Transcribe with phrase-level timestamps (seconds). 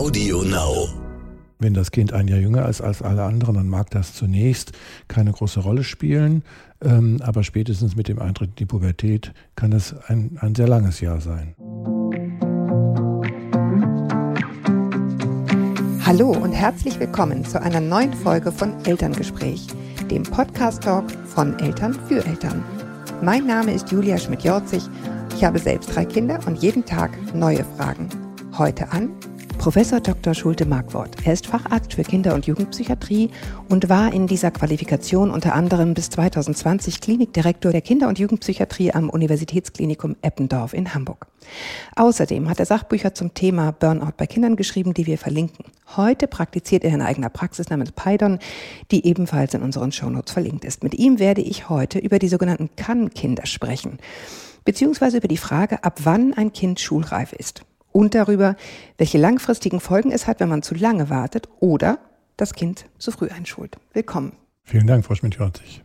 [0.00, 0.88] Audio Now.
[1.58, 4.72] Wenn das Kind ein Jahr jünger ist als alle anderen, dann mag das zunächst
[5.08, 6.42] keine große Rolle spielen,
[6.80, 11.02] ähm, aber spätestens mit dem Eintritt in die Pubertät kann es ein, ein sehr langes
[11.02, 11.54] Jahr sein.
[16.06, 19.66] Hallo und herzlich willkommen zu einer neuen Folge von Elterngespräch,
[20.10, 22.64] dem Podcast-Talk von Eltern für Eltern.
[23.20, 24.82] Mein Name ist Julia Schmidt-Jorzig.
[25.36, 28.08] Ich habe selbst drei Kinder und jeden Tag neue Fragen.
[28.56, 29.10] Heute an
[29.60, 30.32] Professor Dr.
[30.32, 31.16] Schulte Markwort.
[31.26, 33.28] Er ist Facharzt für Kinder- und Jugendpsychiatrie
[33.68, 39.10] und war in dieser Qualifikation unter anderem bis 2020 Klinikdirektor der Kinder- und Jugendpsychiatrie am
[39.10, 41.26] Universitätsklinikum Eppendorf in Hamburg.
[41.94, 45.66] Außerdem hat er Sachbücher zum Thema Burnout bei Kindern geschrieben, die wir verlinken.
[45.94, 48.38] Heute praktiziert er in eigener Praxis namens Paidon,
[48.90, 50.82] die ebenfalls in unseren Shownotes verlinkt ist.
[50.82, 53.98] Mit ihm werde ich heute über die sogenannten Kann-Kinder sprechen,
[54.64, 58.56] beziehungsweise über die Frage, ab wann ein Kind schulreif ist und darüber,
[58.98, 61.98] welche langfristigen Folgen es hat, wenn man zu lange wartet oder
[62.36, 63.76] das Kind zu früh einschult.
[63.92, 64.32] Willkommen.
[64.64, 65.82] Vielen Dank, Frau Schmidt-Jorzig.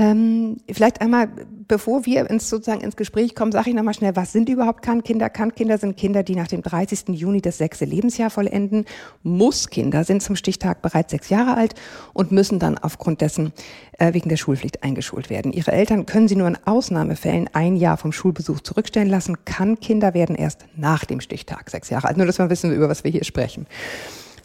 [0.00, 1.28] Ähm, vielleicht einmal,
[1.66, 5.28] bevor wir ins, sozusagen ins Gespräch kommen, sage ich nochmal schnell, was sind überhaupt Kannkinder?
[5.28, 7.08] Kannkinder sind Kinder, die nach dem 30.
[7.08, 8.84] Juni das sechste Lebensjahr vollenden.
[9.24, 11.74] Musskinder sind zum Stichtag bereits sechs Jahre alt
[12.12, 13.52] und müssen dann aufgrund dessen
[13.98, 15.52] äh, wegen der Schulpflicht eingeschult werden.
[15.52, 19.44] Ihre Eltern können sie nur in Ausnahmefällen ein Jahr vom Schulbesuch zurückstellen lassen.
[19.44, 22.16] Kannkinder werden erst nach dem Stichtag sechs Jahre alt.
[22.16, 23.66] Nur, dass wir wissen, über was wir hier sprechen.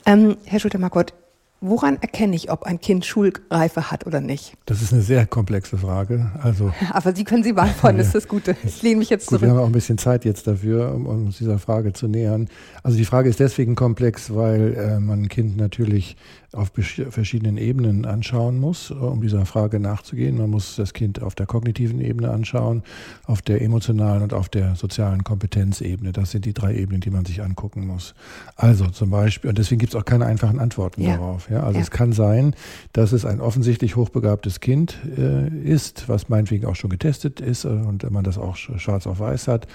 [0.08, 1.14] Ähm, Herr Schulte-Marquardt,
[1.66, 4.58] Woran erkenne ich, ob ein Kind Schulreife hat oder nicht?
[4.66, 6.30] Das ist eine sehr komplexe Frage.
[6.42, 8.58] Also, Aber Sie können sie beantworten, das ist das Gute.
[8.66, 9.44] Ich lehne mich jetzt gut, zurück.
[9.44, 12.50] wir haben auch ein bisschen Zeit jetzt dafür, um, uns dieser Frage zu nähern.
[12.84, 16.18] Also die Frage ist deswegen komplex, weil äh, man ein Kind natürlich
[16.54, 16.72] auf
[17.10, 20.38] verschiedenen Ebenen anschauen muss, um dieser Frage nachzugehen.
[20.38, 22.84] Man muss das Kind auf der kognitiven Ebene anschauen,
[23.26, 26.12] auf der emotionalen und auf der sozialen Kompetenzebene.
[26.12, 28.14] Das sind die drei Ebenen, die man sich angucken muss.
[28.56, 31.18] Also zum Beispiel, und deswegen gibt es auch keine einfachen Antworten Ja.
[31.18, 31.50] darauf.
[31.50, 31.84] Ja, also Ja.
[31.84, 32.56] es kann sein,
[32.94, 37.70] dass es ein offensichtlich hochbegabtes Kind äh, ist, was meinetwegen auch schon getestet ist äh,
[37.70, 39.68] und man das auch sch- schwarz auf weiß hat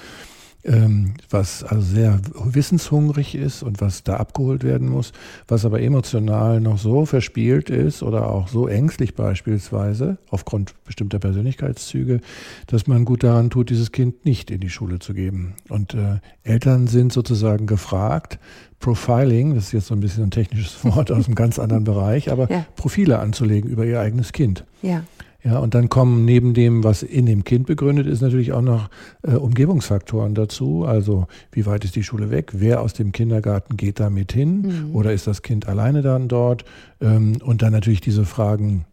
[0.65, 5.13] ähm, was also sehr wissenshungrig ist und was da abgeholt werden muss,
[5.47, 12.21] was aber emotional noch so verspielt ist oder auch so ängstlich beispielsweise aufgrund bestimmter Persönlichkeitszüge,
[12.67, 15.55] dass man gut daran tut, dieses Kind nicht in die Schule zu geben.
[15.69, 18.39] Und äh, Eltern sind sozusagen gefragt,
[18.81, 22.31] Profiling, das ist jetzt so ein bisschen ein technisches Wort aus einem ganz anderen Bereich,
[22.31, 22.67] aber Ja.
[22.77, 24.65] Profile anzulegen über ihr eigenes Kind.
[24.83, 25.03] Ja,
[25.49, 28.91] Ja, und dann kommen neben dem, was in dem Kind begründet ist, natürlich auch noch
[29.23, 30.85] äh, Umgebungsfaktoren dazu.
[30.85, 32.51] Also wie weit ist die Schule weg?
[32.53, 34.91] Wer aus dem Kindergarten geht da mit hin?
[34.93, 36.67] Oder ist das Kind alleine dann dort?
[37.01, 38.85] Ähm, und dann natürlich diese Fragen,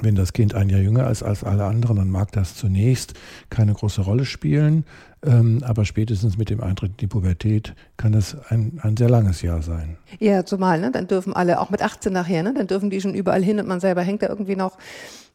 [0.00, 3.14] wenn das Kind ein Jahr jünger ist als alle anderen, dann mag das zunächst
[3.48, 4.84] keine große Rolle spielen.
[5.26, 9.42] Ähm, aber spätestens mit dem Eintritt in die Pubertät kann es ein, ein sehr langes
[9.42, 9.96] Jahr sein.
[10.20, 10.92] ja zumal, ne?
[10.92, 12.54] dann dürfen alle, auch mit 18 nachher, ne?
[12.56, 14.78] dann dürfen die schon überall hin und man selber hängt da irgendwie noch.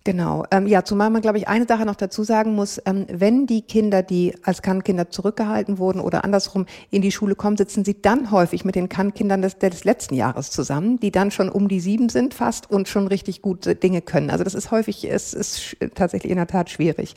[0.07, 0.45] Genau.
[0.51, 3.63] Ähm, ja, zumal man, glaube ich, eine Sache noch dazu sagen muss, ähm, wenn die
[3.63, 8.29] Kinder, die als Kannkinder zurückgehalten wurden oder andersrum in die Schule kommen, sitzen sie dann
[8.29, 12.09] häufig mit den Kannkindern des, des letzten Jahres zusammen, die dann schon um die sieben
[12.09, 14.29] sind fast und schon richtig gute Dinge können.
[14.29, 17.15] Also das ist häufig, es ist sch- tatsächlich in der Tat schwierig.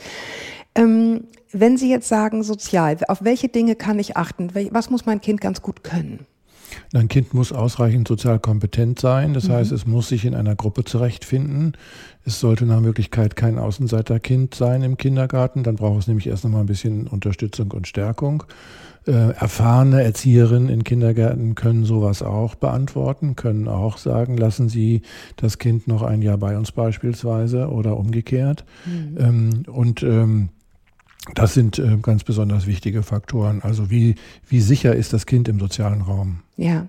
[0.75, 4.51] Ähm, wenn Sie jetzt sagen, sozial, auf welche Dinge kann ich achten?
[4.71, 6.27] Was muss mein Kind ganz gut können?
[6.95, 9.35] Ein Kind muss ausreichend sozial kompetent sein.
[9.35, 11.77] Das heißt, es muss sich in einer Gruppe zurechtfinden.
[12.25, 15.63] Es sollte nach Möglichkeit kein Außenseiterkind sein im Kindergarten.
[15.63, 18.45] Dann braucht es nämlich erst noch mal ein bisschen Unterstützung und Stärkung.
[19.07, 25.01] Äh, erfahrene Erzieherinnen in Kindergärten können sowas auch beantworten, können auch sagen, lassen Sie
[25.37, 28.67] das Kind noch ein Jahr bei uns beispielsweise oder umgekehrt.
[29.19, 30.51] Ähm, und ähm,
[31.35, 33.61] das sind äh, ganz besonders wichtige Faktoren.
[33.63, 34.15] Also wie,
[34.49, 36.41] wie sicher ist das Kind im sozialen Raum?
[36.57, 36.87] Ja,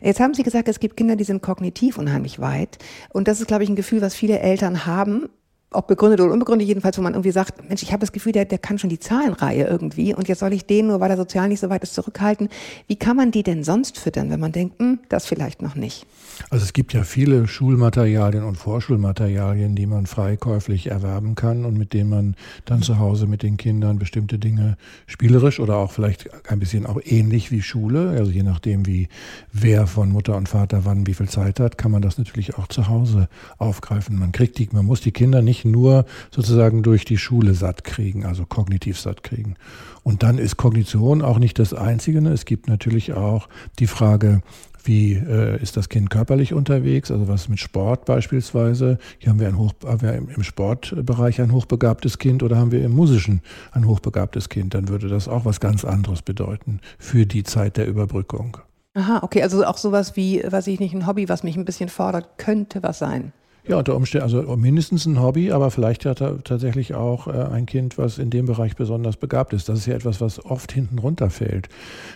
[0.00, 2.78] jetzt haben Sie gesagt, es gibt Kinder, die sind kognitiv unheimlich weit.
[3.10, 5.28] Und das ist, glaube ich, ein Gefühl, was viele Eltern haben,
[5.72, 8.44] ob begründet oder unbegründet, jedenfalls, wo man irgendwie sagt, Mensch, ich habe das Gefühl, der,
[8.44, 11.48] der kann schon die Zahlenreihe irgendwie und jetzt soll ich den, nur weil er sozial
[11.48, 12.48] nicht so weit ist, zurückhalten.
[12.88, 16.06] Wie kann man die denn sonst füttern, wenn man denkt, hm, das vielleicht noch nicht?
[16.48, 21.92] Also es gibt ja viele Schulmaterialien und Vorschulmaterialien, die man freikäuflich erwerben kann und mit
[21.92, 24.76] denen man dann zu Hause mit den Kindern bestimmte Dinge
[25.06, 29.08] spielerisch oder auch vielleicht ein bisschen auch ähnlich wie Schule, also je nachdem wie
[29.52, 32.66] wer von Mutter und Vater wann wie viel Zeit hat, kann man das natürlich auch
[32.66, 33.28] zu Hause
[33.58, 34.18] aufgreifen.
[34.18, 38.24] Man kriegt die, man muss die Kinder nicht nur sozusagen durch die Schule satt kriegen,
[38.24, 39.54] also kognitiv satt kriegen.
[40.02, 42.22] Und dann ist Kognition auch nicht das Einzige.
[42.22, 42.32] ne?
[42.32, 43.48] Es gibt natürlich auch
[43.78, 44.42] die Frage,
[44.84, 48.98] wie äh, ist das Kind körperlich unterwegs, also was mit Sport beispielsweise.
[49.18, 52.72] Hier haben wir, ein Hoch, haben wir im, im Sportbereich ein hochbegabtes Kind oder haben
[52.72, 53.42] wir im musischen
[53.72, 54.74] ein hochbegabtes Kind.
[54.74, 58.58] Dann würde das auch was ganz anderes bedeuten für die Zeit der Überbrückung.
[58.94, 61.88] Aha, okay, also auch sowas wie, weiß ich nicht, ein Hobby, was mich ein bisschen
[61.88, 63.32] fordert, könnte was sein.
[63.68, 67.66] Ja, unter Umständen, also mindestens ein Hobby, aber vielleicht hat er tatsächlich auch äh, ein
[67.66, 69.68] Kind, was in dem Bereich besonders begabt ist.
[69.68, 71.68] Das ist ja etwas, was oft hinten runterfällt.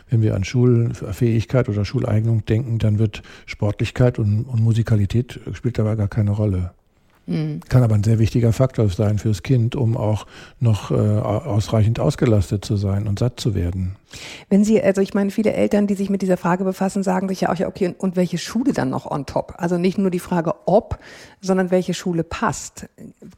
[0.09, 5.97] Wenn wir an Schulfähigkeit oder Schuleignung denken, dann wird Sportlichkeit und, und Musikalität spielt dabei
[5.97, 6.73] gar keine Rolle.
[7.27, 7.61] Mhm.
[7.69, 10.27] Kann aber ein sehr wichtiger Faktor sein fürs Kind, um auch
[10.61, 13.97] noch äh, ausreichend ausgelastet zu sein und satt zu werden.
[14.49, 17.43] Wenn Sie, also ich meine, viele Eltern, die sich mit dieser Frage befassen, sagen sich
[17.43, 19.55] ja auch, ja, okay, und welche Schule dann noch on top?
[19.57, 20.99] Also nicht nur die Frage, ob,
[21.41, 22.89] sondern welche Schule passt.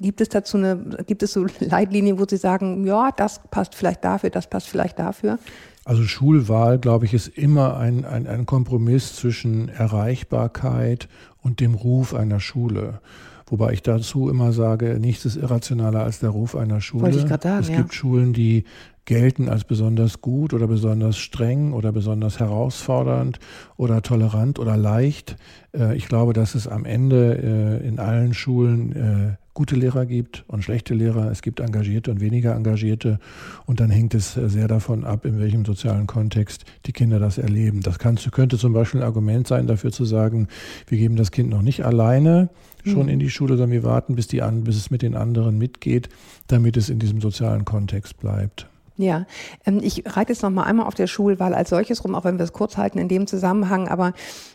[0.01, 4.05] Gibt es dazu eine, gibt es so Leitlinien, wo Sie sagen, ja, das passt vielleicht
[4.05, 5.39] dafür, das passt vielleicht dafür?
[5.85, 11.09] Also Schulwahl, glaube ich, ist immer ein, ein, ein Kompromiss zwischen Erreichbarkeit
[11.43, 13.01] und dem Ruf einer Schule.
[13.49, 17.05] Wobei ich dazu immer sage, nichts ist irrationaler als der Ruf einer Schule.
[17.05, 17.77] Wollte ich sagen, es ja.
[17.77, 18.65] gibt Schulen, die
[19.05, 23.39] gelten als besonders gut oder besonders streng oder besonders herausfordernd
[23.77, 25.37] oder tolerant oder leicht.
[25.73, 30.45] Äh, ich glaube, dass es am Ende äh, in allen Schulen äh, gute Lehrer gibt
[30.49, 31.31] und schlechte Lehrer.
[31.31, 33.21] Es gibt engagierte und weniger engagierte.
[33.65, 37.81] Und dann hängt es sehr davon ab, in welchem sozialen Kontext die Kinder das erleben.
[37.81, 40.49] Das kann, könnte zum Beispiel ein Argument sein, dafür zu sagen,
[40.89, 42.51] wir geben das Kind noch nicht alleine
[42.87, 43.09] schon mhm.
[43.11, 46.09] in die Schule, sondern wir warten, bis, die an, bis es mit den anderen mitgeht,
[46.47, 48.69] damit es in diesem sozialen Kontext bleibt.
[48.99, 49.27] Ja,
[49.67, 52.39] ähm, ich reite jetzt noch mal einmal auf der Schulwahl als solches rum, auch wenn
[52.39, 53.89] wir es kurz halten in dem Zusammenhang.
[53.89, 54.15] Aber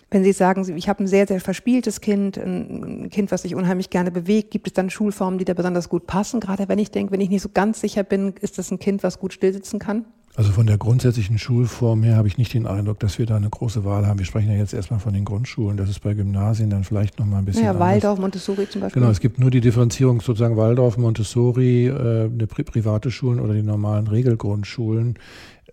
[0.09, 3.91] wenn Sie sagen, ich habe ein sehr, sehr verspieltes Kind, ein Kind, was sich unheimlich
[3.91, 6.39] gerne bewegt, gibt es dann Schulformen, die da besonders gut passen?
[6.39, 9.03] Gerade wenn ich denke, wenn ich nicht so ganz sicher bin, ist das ein Kind,
[9.03, 10.05] was gut stillsitzen kann?
[10.35, 13.49] Also von der grundsätzlichen Schulform her habe ich nicht den Eindruck, dass wir da eine
[13.49, 14.17] große Wahl haben.
[14.17, 15.75] Wir sprechen ja jetzt erstmal von den Grundschulen.
[15.75, 17.65] Das ist bei Gymnasien dann vielleicht noch mal ein bisschen.
[17.65, 19.01] Ja, naja, Waldorf, Montessori zum Beispiel.
[19.01, 23.53] Genau, es gibt nur die Differenzierung sozusagen Waldorf, Montessori, äh, eine pri private Schulen oder
[23.53, 25.19] die normalen Regelgrundschulen.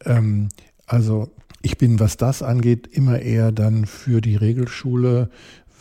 [0.05, 0.49] Ähm,
[0.87, 1.31] also
[1.63, 5.31] ich bin, was das angeht, immer eher dann für die Regelschule,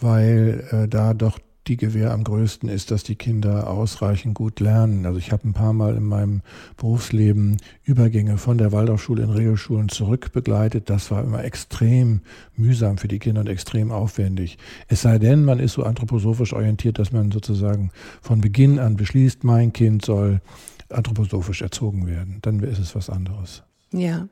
[0.01, 5.05] weil äh, da doch die Gewähr am größten ist, dass die Kinder ausreichend gut lernen.
[5.05, 6.41] Also ich habe ein paar Mal in meinem
[6.77, 10.89] Berufsleben Übergänge von der Waldorfschule in Regelschulen zurück begleitet.
[10.89, 12.21] Das war immer extrem
[12.55, 14.57] mühsam für die Kinder und extrem aufwendig.
[14.87, 17.91] Es sei denn, man ist so anthroposophisch orientiert, dass man sozusagen
[18.21, 20.41] von Beginn an beschließt, mein Kind soll
[20.89, 22.39] anthroposophisch erzogen werden.
[22.41, 23.63] Dann ist es was anderes.
[23.91, 24.27] Ja.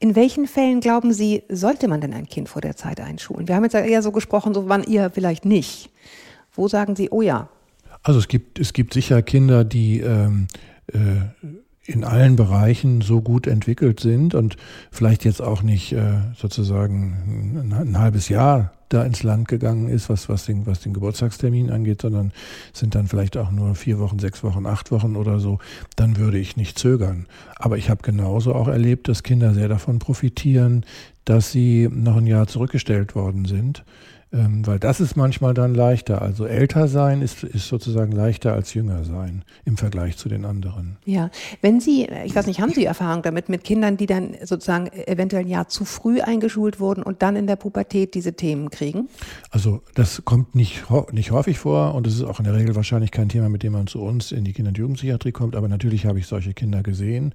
[0.00, 3.48] In welchen Fällen glauben Sie, sollte man denn ein Kind vor der Zeit einschulen?
[3.48, 5.90] Wir haben jetzt ja eher so gesprochen, so wann ihr vielleicht nicht.
[6.56, 7.48] Wo sagen Sie, oh ja?
[8.02, 10.48] Also es gibt, es gibt sicher Kinder, die ähm,
[10.92, 10.98] äh,
[11.86, 14.56] in allen Bereichen so gut entwickelt sind und
[14.90, 20.08] vielleicht jetzt auch nicht äh, sozusagen ein, ein, halbes Jahr da ins Land gegangen ist,
[20.08, 22.32] was, was, den, was den Geburtstagstermin angeht, sondern
[22.72, 25.58] sind dann vielleicht auch nur vier Wochen, sechs Wochen, acht Wochen oder so,
[25.96, 27.26] dann würde ich nicht zögern.
[27.56, 30.84] Aber ich habe genauso auch erlebt, dass Kinder sehr davon profitieren,
[31.24, 33.84] dass sie noch ein Jahr zurückgestellt worden sind
[34.32, 36.20] ähm, weil das ist manchmal dann leichter.
[36.20, 40.96] Also älter sein ist, ist sozusagen leichter als jünger sein im Vergleich zu den anderen.
[41.04, 41.30] Ja,
[41.60, 45.44] wenn Sie, ich weiß nicht, haben Sie Erfahrung damit mit Kindern, die dann sozusagen eventuell
[45.44, 49.08] ein Jahr zu früh eingeschult wurden und dann in der Pubertät diese Themen kriegen?
[49.50, 53.12] Also das kommt nicht, nicht häufig vor und es ist auch in der Regel wahrscheinlich
[53.12, 56.04] kein Thema, mit dem man zu uns in die Kinder- und Jugendpsychiatrie kommt, aber natürlich
[56.04, 57.32] habe ich solche Kinder gesehen.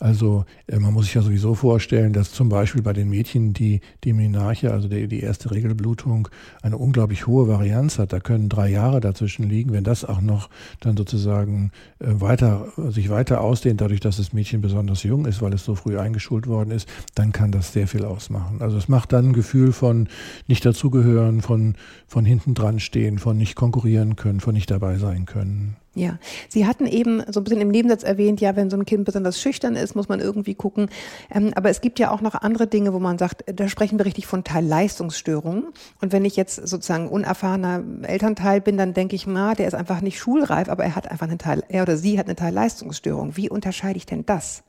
[0.00, 3.80] Also äh, man muss sich ja sowieso vorstellen, dass zum Beispiel bei den Mädchen die,
[4.04, 6.28] die Menarche, also die, die erste Regelblutung,
[6.62, 8.12] eine unglaublich hohe Varianz hat.
[8.12, 9.72] Da können drei Jahre dazwischen liegen.
[9.72, 10.48] Wenn das auch noch
[10.80, 15.52] dann sozusagen äh, weiter, sich weiter ausdehnt, dadurch, dass das Mädchen besonders jung ist, weil
[15.52, 18.60] es so früh eingeschult worden ist, dann kann das sehr viel ausmachen.
[18.60, 20.08] Also es macht dann ein Gefühl von
[20.46, 21.74] nicht dazugehören, von,
[22.06, 25.76] von hinten dran stehen, von nicht konkurrieren können, von nicht dabei sein können.
[25.94, 26.18] Ja,
[26.48, 29.40] Sie hatten eben so ein bisschen im Nebensatz erwähnt, ja, wenn so ein Kind besonders
[29.40, 30.90] schüchtern ist, muss man irgendwie gucken.
[31.30, 34.06] Ähm, aber es gibt ja auch noch andere Dinge, wo man sagt, da sprechen wir
[34.06, 35.64] richtig von Teilleistungsstörungen.
[36.00, 40.00] Und wenn ich jetzt sozusagen unerfahrener Elternteil bin, dann denke ich, na, der ist einfach
[40.00, 43.36] nicht schulreif, aber er hat einfach eine Teil, er oder sie hat eine Teilleistungsstörung.
[43.36, 44.62] Wie unterscheide ich denn das?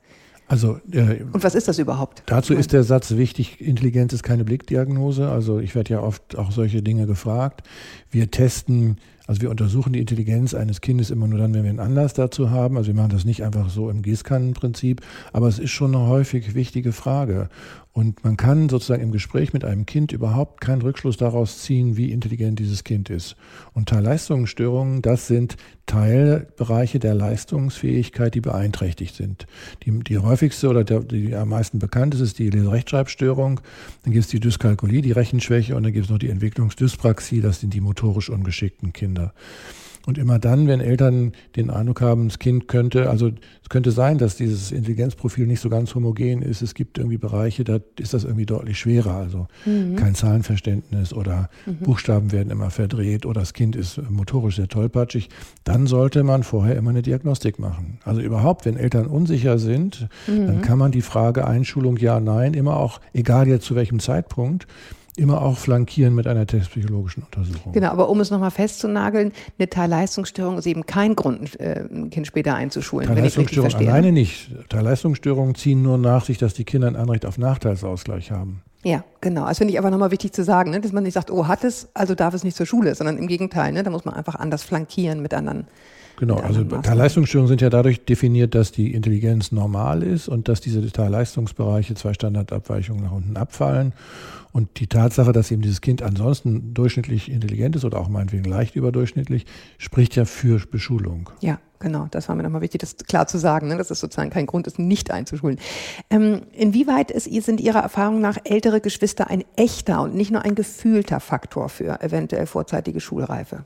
[0.50, 2.24] Also, äh, und was ist das überhaupt?
[2.26, 5.28] Dazu ist der Satz wichtig, Intelligenz ist keine Blickdiagnose.
[5.28, 7.62] Also ich werde ja oft auch solche Dinge gefragt.
[8.10, 8.96] Wir testen
[9.30, 12.50] also wir untersuchen die Intelligenz eines Kindes immer nur dann, wenn wir einen Anlass dazu
[12.50, 12.76] haben.
[12.76, 16.56] Also wir machen das nicht einfach so im Gießkannenprinzip, aber es ist schon eine häufig
[16.56, 17.48] wichtige Frage.
[17.92, 22.12] Und man kann sozusagen im Gespräch mit einem Kind überhaupt keinen Rückschluss daraus ziehen, wie
[22.12, 23.34] intelligent dieses Kind ist.
[23.72, 25.56] Und Teilleistungsstörungen, das sind
[25.86, 29.48] Teilbereiche der Leistungsfähigkeit, die beeinträchtigt sind.
[29.82, 33.60] Die, die häufigste oder der, die am meisten bekannt ist, ist die Leserechtschreibstörung.
[34.04, 37.58] Dann gibt es die Dyskalkulie, die Rechenschwäche und dann gibt es noch die Entwicklungsdyspraxie, das
[37.58, 39.34] sind die motorisch ungeschickten Kinder.
[40.06, 43.28] Und immer dann, wenn Eltern den Eindruck haben, das Kind könnte, also
[43.62, 46.62] es könnte sein, dass dieses Intelligenzprofil nicht so ganz homogen ist.
[46.62, 49.14] Es gibt irgendwie Bereiche, da ist das irgendwie deutlich schwerer.
[49.14, 49.96] Also mhm.
[49.96, 51.84] kein Zahlenverständnis oder mhm.
[51.84, 55.28] Buchstaben werden immer verdreht oder das Kind ist motorisch sehr tollpatschig.
[55.64, 57.98] Dann sollte man vorher immer eine Diagnostik machen.
[58.04, 60.46] Also überhaupt, wenn Eltern unsicher sind, mhm.
[60.46, 64.66] dann kann man die Frage Einschulung ja, nein, immer auch, egal jetzt zu welchem Zeitpunkt,
[65.20, 67.72] immer auch flankieren mit einer testpsychologischen Untersuchung.
[67.72, 72.26] Genau, aber um es nochmal festzunageln, eine Teilleistungsstörung ist eben kein Grund, äh, ein Kind
[72.26, 73.06] später einzuschulen.
[73.06, 74.50] Teilleistungsstörungen alleine nicht.
[74.68, 78.62] Teilleistungsstörungen ziehen nur nach sich, dass die Kinder ein Anrecht auf Nachteilsausgleich haben.
[78.82, 79.46] Ja, genau.
[79.46, 80.80] Das finde ich aber nochmal wichtig zu sagen, ne?
[80.80, 83.26] dass man nicht sagt, oh, hat es, also darf es nicht zur Schule, sondern im
[83.26, 83.82] Gegenteil, ne?
[83.82, 85.66] da muss man einfach anders flankieren mit anderen
[86.20, 90.86] Genau, also Teilleistungsstörungen sind ja dadurch definiert, dass die Intelligenz normal ist und dass diese
[90.92, 93.94] Teilleistungsbereiche zwei Standardabweichungen nach unten abfallen.
[94.52, 98.74] Und die Tatsache, dass eben dieses Kind ansonsten durchschnittlich intelligent ist oder auch meinetwegen leicht
[98.76, 99.46] überdurchschnittlich,
[99.78, 101.30] spricht ja für Beschulung.
[101.40, 102.08] Ja, genau.
[102.10, 104.66] Das war mir nochmal wichtig, das klar zu sagen, ne, dass es sozusagen kein Grund
[104.66, 105.58] ist, nicht einzuschulen.
[106.10, 110.54] Ähm, inwieweit ist, sind Ihrer Erfahrung nach ältere Geschwister ein echter und nicht nur ein
[110.54, 113.64] gefühlter Faktor für eventuell vorzeitige Schulreife?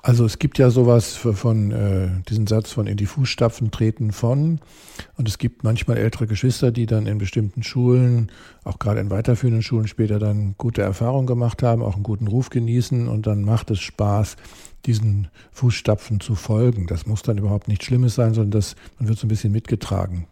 [0.00, 4.60] Also es gibt ja sowas von äh, diesen Satz von in die Fußstapfen treten von.
[5.16, 8.30] Und es gibt manchmal ältere Geschwister, die dann in bestimmten Schulen,
[8.64, 12.48] auch gerade in weiterführenden Schulen später dann gute Erfahrungen gemacht haben, auch einen guten Ruf
[12.50, 14.36] genießen und dann macht es Spaß,
[14.86, 16.86] diesen Fußstapfen zu folgen.
[16.86, 20.26] Das muss dann überhaupt nichts Schlimmes sein, sondern das, man wird so ein bisschen mitgetragen.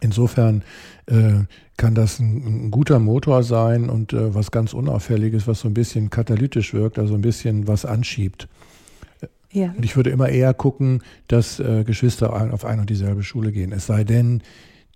[0.00, 0.62] Insofern
[1.06, 1.44] äh,
[1.76, 5.74] kann das ein, ein, guter Motor sein und äh, was ganz Unauffälliges, was so ein
[5.74, 8.48] bisschen katalytisch wirkt, also ein bisschen was anschiebt.
[9.52, 9.72] Ja.
[9.76, 13.72] Und ich würde immer eher gucken, dass äh, Geschwister auf eine und dieselbe Schule gehen.
[13.72, 14.42] Es sei denn,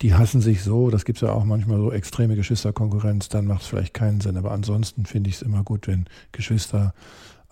[0.02, 3.62] die hassen sich so, das gibt es ja auch manchmal so extreme Geschwisterkonkurrenz, dann macht
[3.62, 4.36] es vielleicht keinen Sinn.
[4.36, 6.92] Aber ansonsten finde ich es immer gut, wenn Geschwister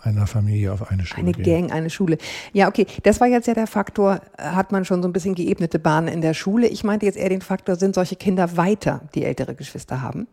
[0.03, 1.69] einer Familie auf eine Schule Eine gehen.
[1.69, 2.19] Gang, eine Schule.
[2.53, 2.87] Ja, okay.
[3.03, 6.23] Das war jetzt ja der Faktor, hat man schon so ein bisschen geebnete Bahnen in
[6.23, 6.67] der Schule.
[6.69, 10.27] Ich meinte jetzt eher den Faktor, sind solche Kinder weiter, die ältere Geschwister haben?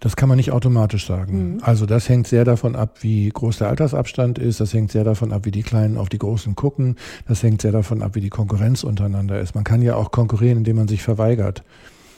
[0.00, 1.54] Das kann man nicht automatisch sagen.
[1.54, 1.62] Mhm.
[1.62, 4.60] Also das hängt sehr davon ab, wie groß der Altersabstand ist.
[4.60, 6.96] Das hängt sehr davon ab, wie die Kleinen auf die Großen gucken.
[7.26, 9.54] Das hängt sehr davon ab, wie die Konkurrenz untereinander ist.
[9.54, 11.64] Man kann ja auch konkurrieren, indem man sich verweigert.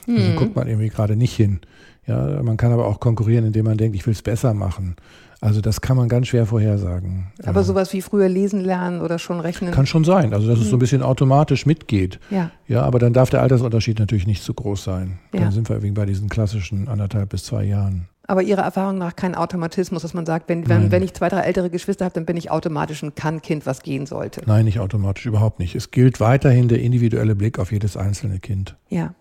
[0.09, 0.37] Also mhm.
[0.37, 1.61] guckt man irgendwie gerade nicht hin.
[2.07, 4.97] Ja, man kann aber auch konkurrieren, indem man denkt, ich will es besser machen.
[5.43, 7.29] Also das kann man ganz schwer vorhersagen.
[7.45, 9.73] Aber sowas wie früher lesen lernen oder schon rechnen?
[9.73, 10.81] Kann schon sein, also dass es so ein mhm.
[10.81, 12.21] bisschen automatisch mitgeht.
[12.31, 12.51] Ja.
[12.69, 15.19] Ja, aber dann darf der Altersunterschied natürlich nicht zu groß sein.
[15.33, 15.51] Dann ja.
[15.51, 18.09] sind wir irgendwie bei diesen klassischen anderthalb bis zwei Jahren.
[18.27, 21.41] Aber Ihrer Erfahrung nach kein Automatismus, dass man sagt, wenn, wenn, wenn ich zwei, drei
[21.41, 24.43] ältere Geschwister habe, dann bin ich automatisch ein Kann-Kind, was gehen sollte.
[24.47, 25.75] Nein, nicht automatisch, überhaupt nicht.
[25.75, 28.77] Es gilt weiterhin der individuelle Blick auf jedes einzelne Kind.
[28.89, 29.15] Ja.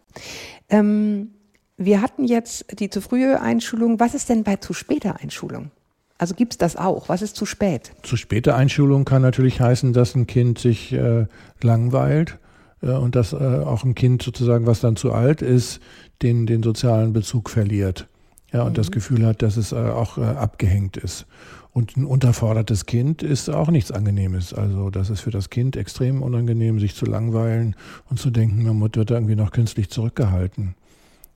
[0.70, 1.30] Ähm,
[1.78, 4.00] wir hatten jetzt die zu frühe Einschulung.
[4.00, 5.72] Was ist denn bei zu später Einschulung?
[6.20, 7.08] Also gibt es das auch?
[7.08, 7.94] Was ist zu spät?
[8.04, 11.26] Zu späte Einschulung kann natürlich heißen, dass ein Kind sich äh,
[11.62, 12.38] langweilt
[12.82, 15.80] äh, und dass äh, auch ein Kind sozusagen, was dann zu alt ist,
[16.22, 18.08] den, den sozialen Bezug verliert.
[18.52, 18.76] Ja, und mhm.
[18.76, 21.26] das Gefühl hat, dass es äh, auch äh, abgehängt ist.
[21.72, 24.54] Und ein unterfordertes Kind ist auch nichts Angenehmes.
[24.54, 27.76] Also das ist für das Kind extrem unangenehm, sich zu langweilen
[28.10, 30.76] und zu denken, man wird irgendwie noch künstlich zurückgehalten.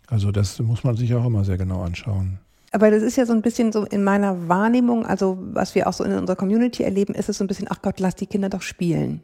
[0.08, 2.40] Also das muss man sich auch immer sehr genau anschauen.
[2.74, 5.94] Aber das ist ja so ein bisschen so in meiner Wahrnehmung, also was wir auch
[5.94, 8.50] so in unserer Community erleben, ist es so ein bisschen, ach Gott, lass die Kinder
[8.50, 9.22] doch spielen.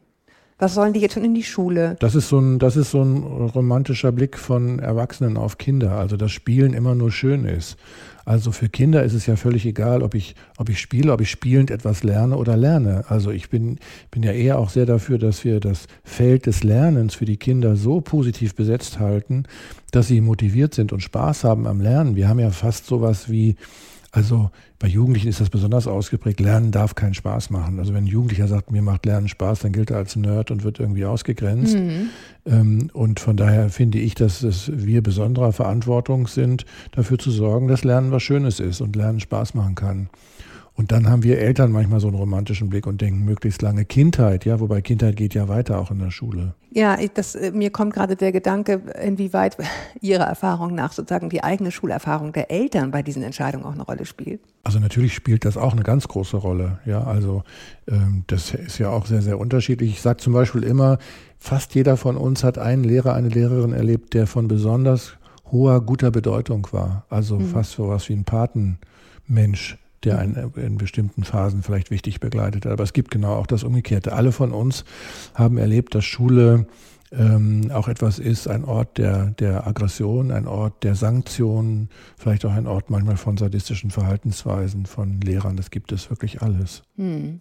[0.60, 1.96] Was sollen die jetzt schon in die Schule?
[2.00, 5.92] Das ist so ein, das ist so ein romantischer Blick von Erwachsenen auf Kinder.
[5.92, 7.76] Also, dass Spielen immer nur schön ist.
[8.24, 11.30] Also für Kinder ist es ja völlig egal, ob ich, ob ich spiele, ob ich
[11.30, 13.04] spielend etwas lerne oder lerne.
[13.08, 13.78] Also ich bin,
[14.10, 17.76] bin ja eher auch sehr dafür, dass wir das Feld des Lernens für die Kinder
[17.76, 19.44] so positiv besetzt halten,
[19.90, 22.16] dass sie motiviert sind und Spaß haben am Lernen.
[22.16, 23.56] Wir haben ja fast sowas wie
[24.12, 24.50] also
[24.80, 26.40] bei Jugendlichen ist das besonders ausgeprägt.
[26.40, 27.78] Lernen darf keinen Spaß machen.
[27.78, 30.64] Also wenn ein Jugendlicher sagt, mir macht Lernen Spaß, dann gilt er als Nerd und
[30.64, 31.76] wird irgendwie ausgegrenzt.
[31.76, 32.08] Mhm.
[32.44, 37.68] Ähm, und von daher finde ich, dass es wir besonderer Verantwortung sind, dafür zu sorgen,
[37.68, 40.08] dass Lernen was Schönes ist und Lernen Spaß machen kann.
[40.80, 44.46] Und dann haben wir Eltern manchmal so einen romantischen Blick und denken möglichst lange Kindheit,
[44.46, 46.54] ja, wobei Kindheit geht ja weiter auch in der Schule.
[46.70, 49.58] Ja, das, äh, mir kommt gerade der Gedanke, inwieweit
[50.00, 54.06] Ihrer Erfahrung nach sozusagen die eigene Schulerfahrung der Eltern bei diesen Entscheidungen auch eine Rolle
[54.06, 54.40] spielt.
[54.64, 56.78] Also natürlich spielt das auch eine ganz große Rolle.
[56.86, 57.44] Ja, also
[57.86, 59.90] ähm, das ist ja auch sehr, sehr unterschiedlich.
[59.90, 60.96] Ich sage zum Beispiel immer,
[61.36, 65.12] fast jeder von uns hat einen Lehrer, eine Lehrerin erlebt, der von besonders
[65.52, 67.04] hoher, guter Bedeutung war.
[67.10, 67.48] Also mhm.
[67.50, 72.66] fast so was wie ein Patenmensch der einen in bestimmten Phasen vielleicht wichtig begleitet.
[72.66, 74.12] Aber es gibt genau auch das Umgekehrte.
[74.12, 74.84] Alle von uns
[75.34, 76.66] haben erlebt, dass Schule
[77.12, 82.52] ähm, auch etwas ist, ein Ort der, der Aggression, ein Ort der Sanktionen, vielleicht auch
[82.52, 85.56] ein Ort manchmal von sadistischen Verhaltensweisen von Lehrern.
[85.56, 86.82] Das gibt es wirklich alles.
[86.96, 87.40] Hm.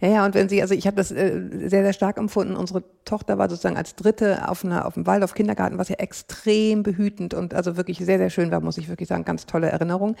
[0.00, 2.56] Ja, ja, und wenn Sie, also ich habe das äh, sehr, sehr stark empfunden.
[2.56, 6.82] Unsere Tochter war sozusagen als Dritte auf, einer, auf dem Waldorf Kindergarten, was ja extrem
[6.82, 9.24] behütend und also wirklich sehr, sehr schön war, muss ich wirklich sagen.
[9.24, 10.16] Ganz tolle Erinnerung.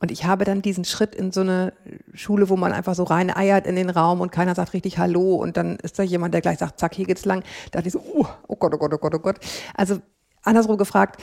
[0.00, 1.72] Und ich habe dann diesen Schritt in so eine
[2.12, 5.36] Schule, wo man einfach so rein eiert in den Raum und keiner sagt richtig Hallo
[5.36, 7.42] und dann ist da jemand, der gleich sagt, zack, hier geht's lang.
[7.70, 9.38] Da dachte ich so, oh, oh Gott, oh Gott, oh Gott, oh Gott.
[9.74, 10.00] Also
[10.42, 11.22] andersrum gefragt,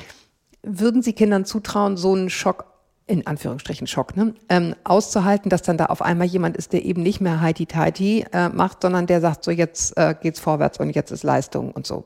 [0.64, 2.71] würden Sie Kindern zutrauen, so einen Schock
[3.08, 4.34] in Anführungsstrichen Schock, ne?
[4.48, 8.26] ähm, auszuhalten, dass dann da auf einmal jemand ist, der eben nicht mehr Heidi Tighty
[8.32, 11.86] äh, macht, sondern der sagt so, jetzt äh, geht's vorwärts und jetzt ist Leistung und
[11.86, 12.06] so.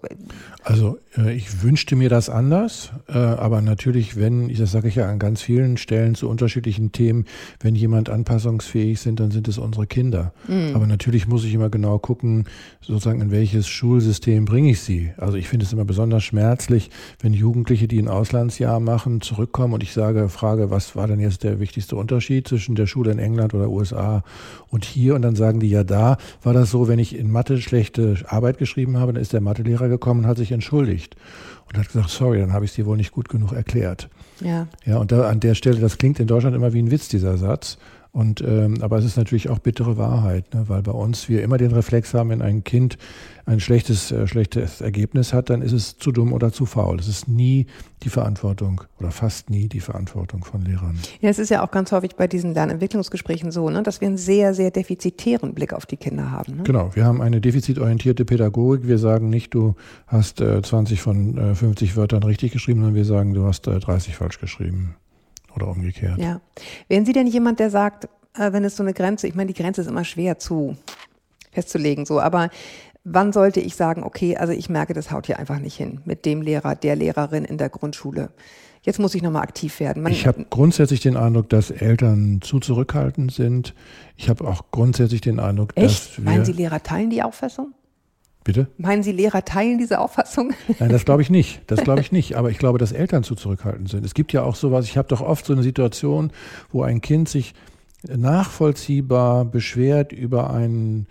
[0.64, 5.08] Also äh, ich wünschte mir das anders, äh, aber natürlich, wenn, das sage ich ja
[5.08, 7.26] an ganz vielen Stellen zu unterschiedlichen Themen,
[7.60, 10.34] wenn jemand anpassungsfähig sind, dann sind es unsere Kinder.
[10.48, 10.72] Mhm.
[10.74, 12.46] Aber natürlich muss ich immer genau gucken,
[12.82, 15.14] sozusagen in welches Schulsystem bringe ich sie.
[15.18, 19.84] Also ich finde es immer besonders schmerzlich, wenn Jugendliche, die ein Auslandsjahr machen, zurückkommen und
[19.84, 23.54] ich sage, frage, was war denn jetzt der wichtigste Unterschied zwischen der Schule in England
[23.54, 24.24] oder USA
[24.68, 25.16] und hier?
[25.16, 28.58] Und dann sagen die, ja, da war das so, wenn ich in Mathe schlechte Arbeit
[28.58, 31.16] geschrieben habe, dann ist der Mathelehrer gekommen und hat sich entschuldigt
[31.68, 34.10] und hat gesagt, sorry, dann habe ich es dir wohl nicht gut genug erklärt.
[34.42, 34.68] Ja.
[34.86, 37.38] Ja, und da an der Stelle, das klingt in Deutschland immer wie ein Witz, dieser
[37.38, 37.78] Satz.
[38.16, 40.70] Und, ähm, aber es ist natürlich auch bittere Wahrheit, ne?
[40.70, 42.98] weil bei uns wir immer den Reflex haben, wenn ein Kind
[43.46, 46.96] ein schlechtes, äh, schlechtes Ergebnis hat, dann ist es zu dumm oder zu faul.
[46.96, 47.66] Das ist nie
[48.04, 50.98] die Verantwortung oder fast nie die Verantwortung von Lehrern.
[51.20, 54.18] Ja, es ist ja auch ganz häufig bei diesen Lernentwicklungsgesprächen so, ne, dass wir einen
[54.18, 56.56] sehr, sehr defizitären Blick auf die Kinder haben.
[56.56, 56.64] Ne?
[56.64, 58.88] Genau, wir haben eine defizitorientierte Pädagogik.
[58.88, 59.76] Wir sagen nicht, du
[60.08, 63.78] hast äh, 20 von äh, 50 Wörtern richtig geschrieben, sondern wir sagen, du hast äh,
[63.78, 64.96] 30 falsch geschrieben
[65.56, 66.20] oder umgekehrt.
[66.20, 66.42] Ja.
[66.88, 68.06] Wären Sie denn jemand, der sagt,
[68.38, 70.78] äh, wenn es so eine Grenze, ich meine, die Grenze ist immer schwer zu
[71.52, 72.50] festzulegen, so, aber
[73.04, 76.26] wann sollte ich sagen, okay, also ich merke, das haut hier einfach nicht hin mit
[76.26, 78.30] dem Lehrer, der Lehrerin in der Grundschule.
[78.82, 80.04] Jetzt muss ich nochmal aktiv werden.
[80.04, 83.74] Man ich habe grundsätzlich den Eindruck, dass Eltern zu zurückhaltend sind.
[84.16, 85.86] Ich habe auch grundsätzlich den Eindruck, Echt?
[85.86, 86.26] dass wir.
[86.26, 87.74] Meinen Sie, Lehrer teilen die Auffassung?
[88.46, 88.68] Bitte?
[88.78, 90.54] Meinen Sie, Lehrer teilen diese Auffassung?
[90.80, 91.64] Nein, das glaube ich nicht.
[91.66, 92.36] Das glaube ich nicht.
[92.38, 94.06] Aber ich glaube, dass Eltern zu zurückhaltend sind.
[94.06, 96.32] Es gibt ja auch sowas, ich habe doch oft so eine Situation,
[96.72, 97.56] wo ein Kind sich
[98.08, 101.08] nachvollziehbar beschwert über einen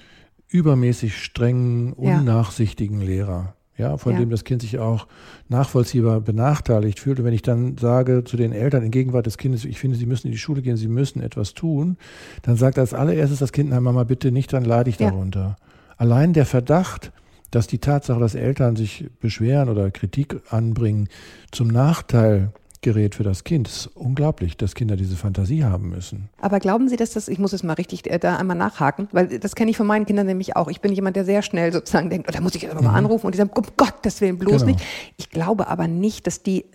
[0.48, 3.06] übermäßig strengen, unnachsichtigen ja.
[3.06, 3.56] Lehrer.
[3.76, 4.20] Ja, von ja.
[4.20, 5.08] dem das Kind sich auch
[5.48, 7.18] nachvollziehbar benachteiligt fühlt.
[7.18, 10.06] Und wenn ich dann sage zu den Eltern in Gegenwart des Kindes, ich finde, sie
[10.06, 11.96] müssen in die Schule gehen, sie müssen etwas tun,
[12.42, 15.10] dann sagt als allererstes das Kind, nein, Mama, bitte nicht, dann leide ich ja.
[15.10, 15.56] darunter.
[15.96, 17.10] Allein der Verdacht,
[17.54, 21.08] dass die Tatsache, dass Eltern sich beschweren oder Kritik anbringen,
[21.52, 22.52] zum Nachteil
[22.84, 23.66] gerät für das Kind.
[23.66, 26.28] Es ist unglaublich, dass Kinder diese Fantasie haben müssen.
[26.40, 29.38] Aber glauben Sie, dass das, ich muss es mal richtig äh, da einmal nachhaken, weil
[29.38, 30.68] das kenne ich von meinen Kindern nämlich auch.
[30.68, 32.90] Ich bin jemand, der sehr schnell sozusagen denkt, oh, da muss ich jetzt aber mal
[32.90, 32.96] mhm.
[32.96, 34.66] anrufen und die sagen, um Gottes Willen bloß genau.
[34.66, 34.84] nicht.
[35.16, 36.66] Ich glaube aber nicht, dass die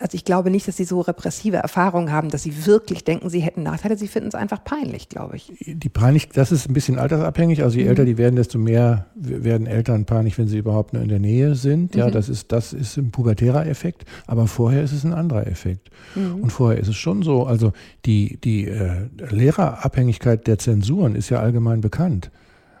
[0.00, 3.40] also ich glaube nicht, dass sie so repressive Erfahrungen haben, dass sie wirklich denken, sie
[3.40, 3.96] hätten Nachteile.
[3.96, 5.52] Sie finden es einfach peinlich, glaube ich.
[5.66, 7.64] Die peinlich, das ist ein bisschen altersabhängig.
[7.64, 7.90] Also je mhm.
[7.90, 11.56] älter die werden, desto mehr werden Eltern peinlich, wenn sie überhaupt nur in der Nähe
[11.56, 11.96] sind.
[11.96, 12.12] Ja, mhm.
[12.12, 14.04] das ist, das ist ein pubertärer Effekt.
[14.28, 15.90] Aber vorher ist es ein anderer Effekt.
[16.14, 16.42] Mhm.
[16.42, 17.72] Und vorher ist es schon so, also
[18.06, 22.30] die, die äh, Lehrerabhängigkeit der Zensuren ist ja allgemein bekannt.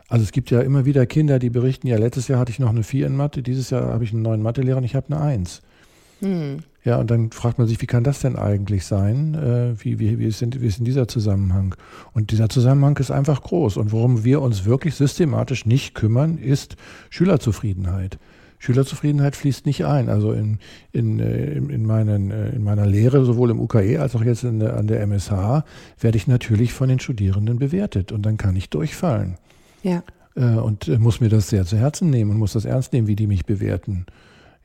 [0.08, 2.70] Also es gibt ja immer wieder Kinder, die berichten, ja, letztes Jahr hatte ich noch
[2.70, 5.20] eine 4 in Mathe, dieses Jahr habe ich einen neuen Mathelehrer und ich habe eine
[5.20, 5.62] 1.
[6.20, 6.58] Hm.
[6.84, 9.34] Ja, und dann fragt man sich, wie kann das denn eigentlich sein?
[9.34, 11.74] Äh, wie, wie, wie, ist denn, wie ist denn dieser Zusammenhang?
[12.14, 13.76] Und dieser Zusammenhang ist einfach groß.
[13.76, 16.76] Und worum wir uns wirklich systematisch nicht kümmern, ist
[17.10, 18.18] Schülerzufriedenheit.
[18.58, 20.08] Schülerzufriedenheit fließt nicht ein.
[20.08, 20.60] Also in,
[20.92, 24.76] in, äh, in, meinen, äh, in meiner Lehre, sowohl im UKE als auch jetzt der,
[24.76, 25.64] an der MSH,
[26.00, 28.12] werde ich natürlich von den Studierenden bewertet.
[28.12, 29.36] Und dann kann ich durchfallen.
[29.82, 30.02] Ja.
[30.34, 33.26] Und muss mir das sehr zu Herzen nehmen und muss das ernst nehmen, wie die
[33.26, 34.06] mich bewerten.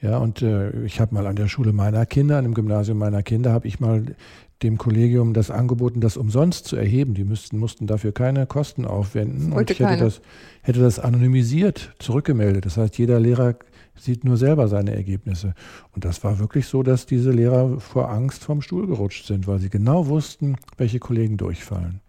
[0.04, 3.24] Ja, und äh, ich habe mal an der Schule meiner Kinder, an dem Gymnasium meiner
[3.24, 4.04] Kinder, habe ich mal
[4.62, 7.14] dem Kollegium das angeboten, das umsonst zu erheben.
[7.14, 9.54] Die müssten, mussten dafür keine Kosten aufwenden.
[9.54, 10.22] und ich hätte das,
[10.62, 12.66] hätte das anonymisiert zurückgemeldet.
[12.66, 13.56] Das heißt, jeder Lehrer
[13.96, 15.54] sieht nur selber seine Ergebnisse.
[15.94, 19.60] Und das war wirklich so, dass diese Lehrer vor Angst vom Stuhl gerutscht sind, weil
[19.60, 22.02] sie genau wussten, welche Kollegen durchfallen.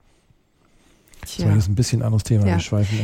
[1.25, 1.47] Tja.
[1.47, 2.45] Das ist ein bisschen anderes Thema.
[2.47, 2.59] Ja,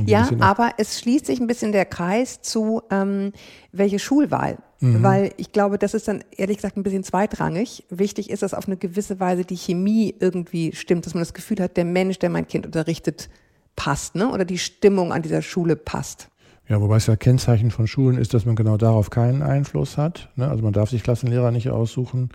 [0.04, 3.32] ja aber es schließt sich ein bisschen der Kreis zu, ähm,
[3.70, 4.58] welche Schulwahl.
[4.80, 5.02] Mhm.
[5.02, 7.84] Weil ich glaube, das ist dann ehrlich gesagt ein bisschen zweitrangig.
[7.90, 11.60] Wichtig ist, dass auf eine gewisse Weise die Chemie irgendwie stimmt, dass man das Gefühl
[11.60, 13.28] hat, der Mensch, der mein Kind unterrichtet,
[13.76, 14.30] passt, ne?
[14.30, 16.28] Oder die Stimmung an dieser Schule passt.
[16.70, 20.28] Ja, wobei es ja Kennzeichen von Schulen ist, dass man genau darauf keinen Einfluss hat.
[20.36, 20.48] Ne?
[20.48, 22.30] Also man darf sich Klassenlehrer nicht aussuchen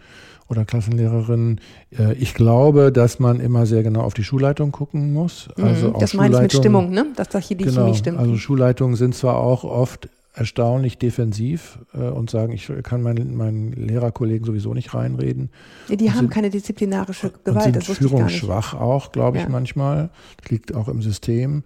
[0.50, 1.62] oder Klassenlehrerinnen.
[1.98, 5.48] Äh, ich glaube, dass man immer sehr genau auf die Schulleitung gucken muss.
[5.56, 7.06] Mhm, also das meine ich mit Stimmung, ne?
[7.16, 8.20] dass da hier die genau, Chemie stimmt.
[8.20, 13.72] Also Schulleitungen sind zwar auch oft erstaunlich defensiv äh, und sagen, ich kann meinen, meinen
[13.72, 15.50] Lehrerkollegen sowieso nicht reinreden.
[15.88, 17.68] Ja, die und haben sind, keine disziplinarische Gewalt.
[17.68, 19.50] Und sind das führungsschwach auch, glaube ich, ja.
[19.50, 20.10] manchmal.
[20.42, 21.64] Das liegt auch im System.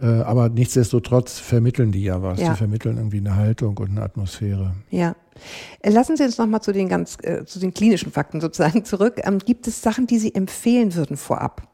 [0.00, 2.40] Äh, aber nichtsdestotrotz vermitteln die ja was.
[2.40, 2.50] Ja.
[2.50, 4.74] Die vermitteln irgendwie eine Haltung und eine Atmosphäre.
[4.90, 5.14] Ja.
[5.80, 9.20] Äh, lassen Sie uns nochmal zu den ganz, äh, zu den klinischen Fakten sozusagen zurück.
[9.24, 11.68] Ähm, gibt es Sachen, die Sie empfehlen würden vorab?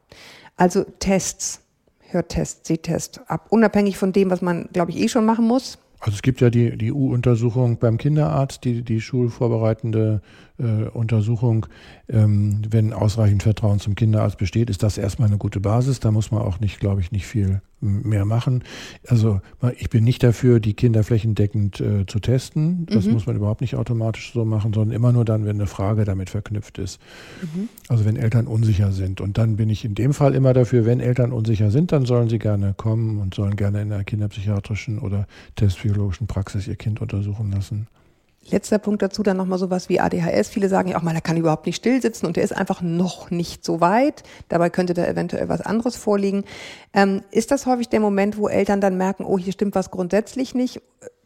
[0.55, 1.61] Also Tests,
[2.09, 5.77] Hörtest, Sehtest, ab, unabhängig von dem, was man, glaube ich, eh schon machen muss.
[5.99, 10.21] Also es gibt ja die, die U-Untersuchung beim Kinderarzt, die, die schulvorbereitende
[10.59, 11.65] äh, Untersuchung.
[12.07, 15.99] Ähm, wenn ausreichend Vertrauen zum Kinderarzt besteht, ist das erstmal eine gute Basis.
[15.99, 18.63] Da muss man auch nicht, glaube ich, nicht viel mehr machen.
[19.07, 19.39] Also
[19.77, 22.85] ich bin nicht dafür, die Kinder flächendeckend äh, zu testen.
[22.87, 23.13] Das mhm.
[23.13, 26.29] muss man überhaupt nicht automatisch so machen, sondern immer nur dann, wenn eine Frage damit
[26.29, 26.99] verknüpft ist.
[27.41, 27.69] Mhm.
[27.87, 29.21] Also wenn Eltern unsicher sind.
[29.21, 32.29] Und dann bin ich in dem Fall immer dafür, wenn Eltern unsicher sind, dann sollen
[32.29, 37.51] sie gerne kommen und sollen gerne in einer kinderpsychiatrischen oder testpsychologischen Praxis ihr Kind untersuchen
[37.51, 37.87] lassen.
[38.51, 40.49] Letzter Punkt dazu dann nochmal sowas wie ADHS.
[40.49, 42.81] Viele sagen ja auch mal, er kann überhaupt nicht still sitzen und der ist einfach
[42.81, 44.23] noch nicht so weit.
[44.49, 46.43] Dabei könnte da eventuell was anderes vorliegen.
[46.93, 50.55] Ähm, ist das häufig der Moment, wo Eltern dann merken, oh, hier stimmt was grundsätzlich
[50.55, 50.81] nicht?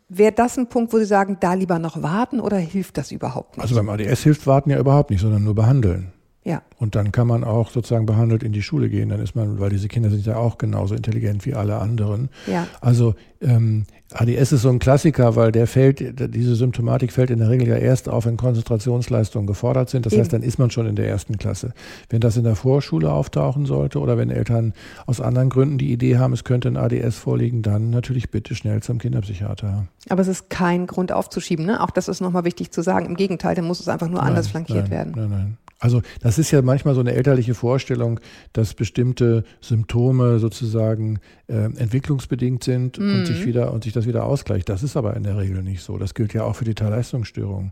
[0.09, 3.57] Wäre das ein Punkt, wo Sie sagen, da lieber noch warten oder hilft das überhaupt
[3.57, 3.63] nicht?
[3.63, 6.11] Also beim ADS hilft warten ja überhaupt nicht, sondern nur behandeln.
[6.43, 6.63] Ja.
[6.79, 9.09] Und dann kann man auch sozusagen behandelt in die Schule gehen.
[9.09, 12.29] Dann ist man, weil diese Kinder sind ja auch genauso intelligent wie alle anderen.
[12.47, 12.65] Ja.
[12.81, 16.01] Also ähm, ADS ist so ein Klassiker, weil der fällt,
[16.33, 20.07] diese Symptomatik fällt in der Regel ja erst auf, wenn Konzentrationsleistungen gefordert sind.
[20.07, 20.21] Das Eben.
[20.21, 21.73] heißt, dann ist man schon in der ersten Klasse.
[22.09, 24.73] Wenn das in der Vorschule auftauchen sollte oder wenn Eltern
[25.05, 28.81] aus anderen Gründen die Idee haben, es könnte ein ADS vorliegen, dann natürlich bitte schnell
[28.81, 29.85] zum Kinderpsychiater.
[30.09, 31.81] Aber es ist kein Grund aufzuschieben, ne?
[31.81, 33.05] Auch das ist nochmal wichtig zu sagen.
[33.05, 35.13] Im Gegenteil, dann muss es einfach nur nein, anders flankiert nein, werden.
[35.15, 35.57] Nein, nein.
[35.81, 38.19] Also das ist ja manchmal so eine elterliche Vorstellung,
[38.53, 43.15] dass bestimmte Symptome sozusagen äh, entwicklungsbedingt sind mhm.
[43.15, 44.69] und sich wieder und sich das wieder ausgleicht.
[44.69, 45.97] Das ist aber in der Regel nicht so.
[45.97, 47.71] Das gilt ja auch für die Teilleistungsstörung.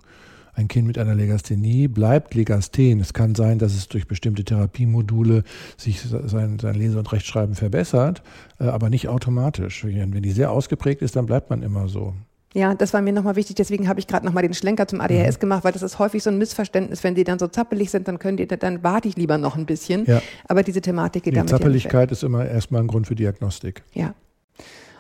[0.54, 3.00] Ein Kind mit einer Legasthenie bleibt Legasthen.
[3.00, 5.44] Es kann sein, dass es durch bestimmte Therapiemodule
[5.78, 8.24] sich sein, sein Lese- und Rechtschreiben verbessert,
[8.60, 9.86] äh, aber nicht automatisch.
[9.86, 12.16] Wenn die sehr ausgeprägt ist, dann bleibt man immer so.
[12.54, 15.38] Ja, das war mir nochmal wichtig, deswegen habe ich gerade nochmal den Schlenker zum ADHS
[15.38, 15.40] mhm.
[15.42, 18.18] gemacht, weil das ist häufig so ein Missverständnis, wenn die dann so zappelig sind, dann
[18.18, 20.06] können die, dann warte ich lieber noch ein bisschen.
[20.06, 20.22] Ja.
[20.48, 21.52] Aber diese Thematik geht die damit.
[21.52, 23.84] Zappeligkeit ist immer erstmal ein Grund für Diagnostik.
[23.94, 24.16] Ja.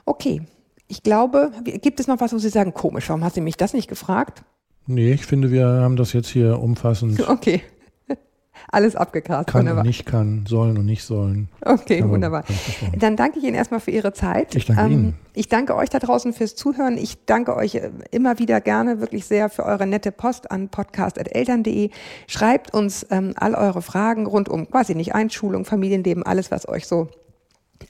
[0.05, 0.41] Okay.
[0.87, 3.73] Ich glaube, gibt es noch was, wo Sie sagen, komisch, warum hat sie mich das
[3.73, 4.43] nicht gefragt?
[4.87, 7.19] Nee, ich finde, wir haben das jetzt hier umfassend.
[7.29, 7.61] Okay.
[8.67, 9.49] Alles abgegrast.
[9.49, 9.81] Kann wunderbar.
[9.81, 11.49] und nicht kann, sollen und nicht sollen.
[11.61, 12.43] Okay, Aber wunderbar.
[12.97, 14.55] Dann danke ich Ihnen erstmal für Ihre Zeit.
[14.55, 15.13] Ich danke ähm, Ihnen.
[15.33, 16.97] Ich danke euch da draußen fürs Zuhören.
[16.97, 21.89] Ich danke euch äh, immer wieder gerne wirklich sehr für eure nette Post an podcast.eltern.de.
[22.27, 26.87] Schreibt uns ähm, all eure Fragen rund um quasi nicht Einschulung, Familienleben, alles, was euch
[26.87, 27.09] so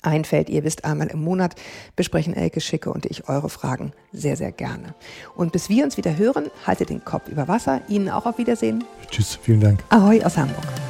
[0.02, 0.49] einfällt.
[0.49, 1.56] Ihr wisst, einmal im Monat
[1.95, 4.95] besprechen Elke Schicke und ich eure Fragen sehr, sehr gerne.
[5.36, 7.82] Und bis wir uns wieder hören, haltet den Kopf über Wasser.
[7.88, 8.84] Ihnen auch auf Wiedersehen.
[9.10, 9.84] Tschüss, vielen Dank.
[9.89, 10.88] Ahoi aus Hamburg.